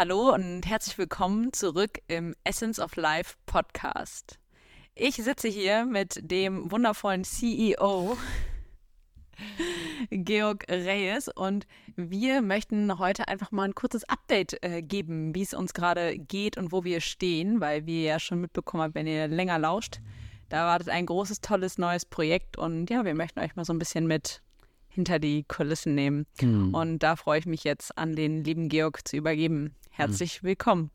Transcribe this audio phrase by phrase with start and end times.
[0.00, 4.38] Hallo und herzlich willkommen zurück im Essence of Life Podcast.
[4.94, 8.16] Ich sitze hier mit dem wundervollen CEO
[10.10, 11.66] Georg Reyes und
[11.96, 16.56] wir möchten heute einfach mal ein kurzes Update äh, geben, wie es uns gerade geht
[16.56, 20.00] und wo wir stehen, weil wir ja schon mitbekommen haben, wenn ihr länger lauscht,
[20.48, 23.78] da wartet ein großes, tolles neues Projekt und ja, wir möchten euch mal so ein
[23.78, 24.40] bisschen mit
[24.90, 26.26] hinter die Kulissen nehmen.
[26.40, 26.74] Mhm.
[26.74, 29.74] Und da freue ich mich jetzt an den lieben Georg zu übergeben.
[29.90, 30.48] Herzlich mhm.
[30.48, 30.90] willkommen.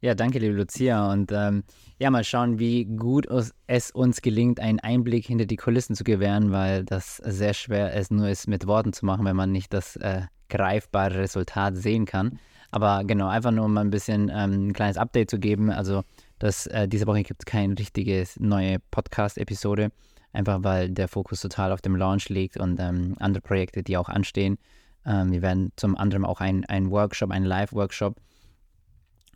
[0.00, 1.10] Ja, danke, liebe Lucia.
[1.12, 1.64] Und ähm,
[1.98, 3.26] ja, mal schauen, wie gut
[3.66, 8.10] es uns gelingt, einen Einblick hinter die Kulissen zu gewähren, weil das sehr schwer es
[8.10, 12.38] nur ist, mit Worten zu machen, wenn man nicht das äh, greifbare Resultat sehen kann.
[12.70, 15.70] Aber genau, einfach nur mal ein bisschen ähm, ein kleines Update zu geben.
[15.70, 16.02] Also,
[16.38, 19.90] dass äh, diese Woche gibt es keine richtige neue Podcast-Episode
[20.38, 24.08] einfach weil der Fokus total auf dem Launch liegt und ähm, andere Projekte, die auch
[24.08, 24.56] anstehen.
[25.04, 28.16] Ähm, wir werden zum anderen auch einen Workshop, einen Live-Workshop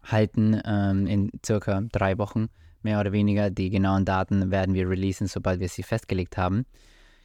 [0.05, 2.47] halten ähm, in circa drei Wochen,
[2.83, 3.51] mehr oder weniger.
[3.51, 6.67] Die genauen Daten werden wir releasen, sobald wir sie festgelegt haben.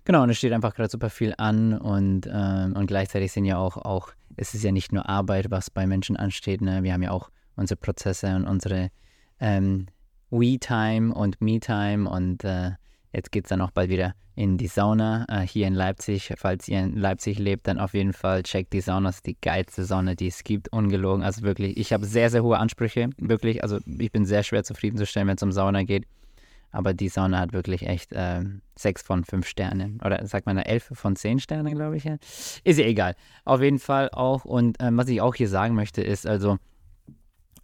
[0.06, 3.58] Genau, und es steht einfach gerade super viel an und, ähm, und gleichzeitig sind ja
[3.58, 6.62] auch, auch, es ist ja nicht nur Arbeit, was bei Menschen ansteht.
[6.62, 6.82] Ne?
[6.82, 8.90] Wir haben ja auch unsere Prozesse und unsere
[9.40, 9.86] ähm,
[10.32, 12.72] We-Time und Me-Time und äh,
[13.18, 16.32] Jetzt geht es dann auch bald wieder in die Sauna äh, hier in Leipzig.
[16.38, 19.10] Falls ihr in Leipzig lebt, dann auf jeden Fall checkt die Sauna.
[19.10, 20.72] Ist die geilste Sauna, die es gibt.
[20.72, 21.24] Ungelogen.
[21.24, 23.10] Also wirklich, ich habe sehr, sehr hohe Ansprüche.
[23.18, 26.06] Wirklich, also ich bin sehr schwer zufriedenzustellen, wenn es um Sauna geht.
[26.70, 28.44] Aber die Sauna hat wirklich echt äh,
[28.76, 30.00] sechs von fünf Sternen.
[30.06, 32.06] Oder sagt man da elf von zehn Sternen, glaube ich.
[32.06, 33.16] Ist ja egal.
[33.46, 34.46] Auf jeden Fall auch.
[34.46, 36.60] Und ähm, was ich auch hier sagen möchte, ist also,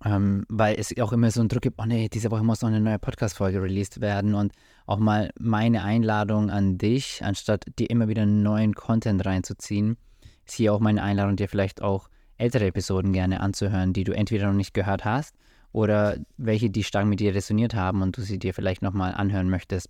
[0.05, 2.69] ähm, weil es auch immer so einen Druck gibt, oh nee, diese Woche muss noch
[2.69, 4.51] eine neue Podcast-Folge released werden und
[4.85, 9.97] auch mal meine Einladung an dich, anstatt dir immer wieder neuen Content reinzuziehen,
[10.45, 14.47] ist hier auch meine Einladung, dir vielleicht auch ältere Episoden gerne anzuhören, die du entweder
[14.47, 15.35] noch nicht gehört hast
[15.71, 19.49] oder welche, die stark mit dir resoniert haben und du sie dir vielleicht nochmal anhören
[19.49, 19.89] möchtest.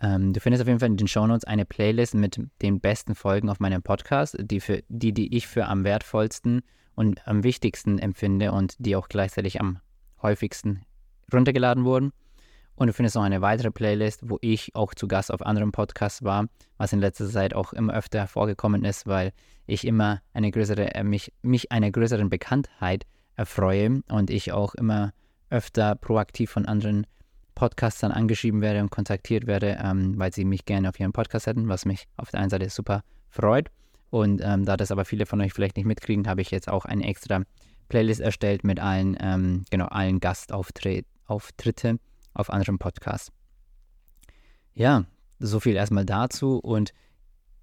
[0.00, 3.48] Ähm, du findest auf jeden Fall in den Shownotes eine Playlist mit den besten Folgen
[3.48, 6.62] auf meinem Podcast, die, für, die, die ich für am wertvollsten
[6.96, 9.78] und am wichtigsten empfinde und die auch gleichzeitig am
[10.20, 10.84] häufigsten
[11.32, 12.12] runtergeladen wurden.
[12.74, 16.24] Und du findest noch eine weitere Playlist, wo ich auch zu Gast auf anderen Podcasts
[16.24, 16.46] war,
[16.76, 19.32] was in letzter Zeit auch immer öfter vorgekommen ist, weil
[19.66, 25.12] ich immer eine größere, äh, mich, mich einer größeren Bekanntheit erfreue und ich auch immer
[25.48, 27.06] öfter proaktiv von anderen
[27.54, 31.68] Podcastern angeschrieben werde und kontaktiert werde, ähm, weil sie mich gerne auf ihren Podcast hätten,
[31.68, 33.70] was mich auf der einen Seite super freut.
[34.16, 36.86] Und ähm, da das aber viele von euch vielleicht nicht mitkriegen, habe ich jetzt auch
[36.86, 37.42] eine extra
[37.90, 42.00] Playlist erstellt mit allen, ähm, genau, allen Gastauftritten
[42.32, 43.30] auf anderen Podcasts.
[44.72, 45.04] Ja,
[45.38, 46.94] so viel erstmal dazu und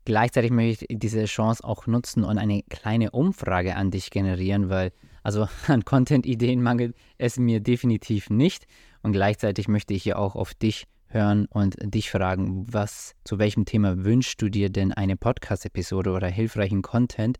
[0.05, 4.91] gleichzeitig möchte ich diese Chance auch nutzen und eine kleine Umfrage an dich generieren, weil
[5.23, 8.67] also an Content-Ideen mangelt es mir definitiv nicht
[9.01, 13.65] und gleichzeitig möchte ich ja auch auf dich hören und dich fragen, was zu welchem
[13.65, 17.39] Thema wünschst du dir denn eine Podcast-Episode oder hilfreichen Content?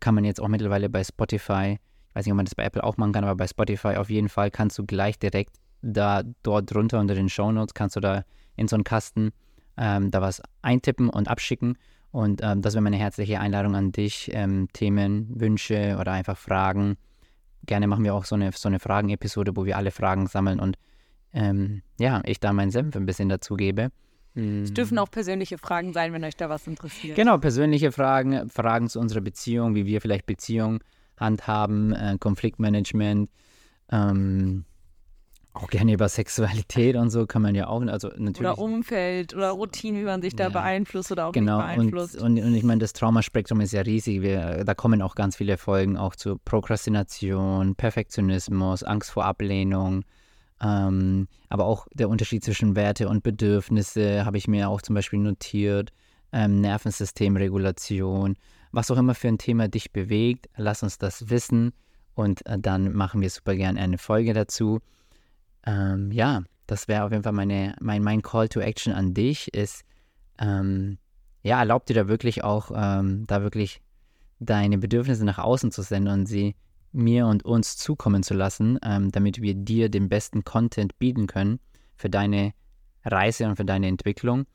[0.00, 2.82] Kann man jetzt auch mittlerweile bei Spotify, ich weiß nicht, ob man das bei Apple
[2.82, 6.72] auch machen kann, aber bei Spotify auf jeden Fall kannst du gleich direkt da dort
[6.72, 8.24] drunter unter den Show Notes kannst du da
[8.56, 9.32] in so einen Kasten
[9.76, 11.78] ähm, da was eintippen und abschicken.
[12.10, 14.30] Und ähm, das wäre meine herzliche Einladung an dich.
[14.32, 16.96] Ähm, Themen, Wünsche oder einfach Fragen.
[17.66, 20.78] Gerne machen wir auch so eine, so eine Fragen-Episode, wo wir alle Fragen sammeln und
[21.32, 23.90] ähm, ja, ich da meinen Senf ein bisschen dazugebe.
[24.36, 27.16] Es dürfen auch persönliche Fragen sein, wenn euch da was interessiert.
[27.16, 30.80] Genau, persönliche Fragen, Fragen zu unserer Beziehung, wie wir vielleicht Beziehung
[31.16, 33.30] handhaben, äh, Konfliktmanagement,
[33.90, 34.66] ähm,
[35.54, 38.40] auch gerne über Sexualität und so kann man ja auch, also natürlich.
[38.40, 42.16] Oder Umfeld oder Routine, wie man sich da ja, beeinflusst oder auch genau, nicht beeinflusst.
[42.16, 44.20] Und, und, und ich meine, das Traumaspektrum ist ja riesig.
[44.20, 50.04] Wir, da kommen auch ganz viele Folgen auch zu Prokrastination, Perfektionismus, Angst vor Ablehnung.
[50.62, 55.18] Ähm, aber auch der Unterschied zwischen Werte und Bedürfnisse habe ich mir auch zum Beispiel
[55.18, 55.92] notiert.
[56.32, 58.36] Ähm, Nervensystemregulation,
[58.72, 61.72] was auch immer für ein Thema dich bewegt, lass uns das wissen
[62.14, 64.80] und äh, dann machen wir super gerne eine Folge dazu
[65.66, 69.52] ähm, ja, das wäre auf jeden Fall meine, mein, mein Call to Action an dich,
[69.52, 69.84] ist,
[70.38, 70.98] ähm,
[71.42, 73.82] ja, erlaub dir da wirklich auch, ähm, da wirklich
[74.38, 76.54] deine Bedürfnisse nach außen zu senden und sie
[76.96, 81.60] mir und uns zukommen zu lassen, ähm, damit wir dir den besten Content bieten können
[81.96, 82.52] für deine
[83.04, 84.46] Reise und für deine Entwicklung.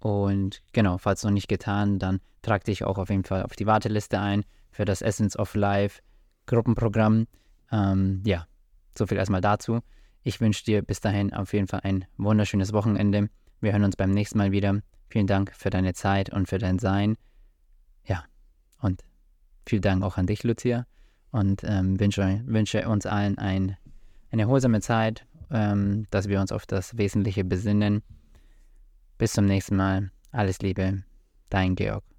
[0.00, 3.66] Und genau, falls noch nicht getan, dann trag dich auch auf jeden Fall auf die
[3.66, 6.00] Warteliste ein für das Essence of Life
[6.46, 7.26] Gruppenprogramm.
[7.70, 8.46] Ähm, ja,
[8.96, 9.80] so viel erstmal dazu.
[10.22, 13.28] Ich wünsche dir bis dahin auf jeden Fall ein wunderschönes Wochenende.
[13.60, 14.80] Wir hören uns beim nächsten Mal wieder.
[15.08, 17.16] Vielen Dank für deine Zeit und für dein Sein.
[18.04, 18.24] Ja,
[18.80, 19.02] und
[19.66, 20.86] vielen Dank auch an dich, Lucia.
[21.32, 23.76] Und ähm, wünsche, wünsche uns allen ein,
[24.30, 28.02] eine erholsame Zeit, ähm, dass wir uns auf das Wesentliche besinnen.
[29.18, 30.10] Bis zum nächsten Mal.
[30.32, 31.02] Alles Liebe,
[31.48, 32.09] dein Georg.